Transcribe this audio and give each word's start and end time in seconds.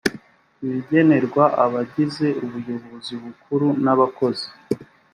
ibigenerwa 0.65 1.43
abagize 1.63 2.27
ubuyobozi 2.45 3.13
bukuru 3.23 3.67
n 3.83 3.85
abakozi 3.93 4.47